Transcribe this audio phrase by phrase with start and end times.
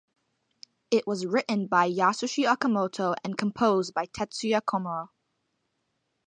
[0.89, 5.09] It was written by Yasushi Akimoto and composed by Tetsuya Komuro.